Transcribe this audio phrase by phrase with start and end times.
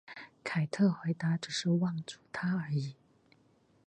[0.43, 2.95] 凯特回答只是望住他而已。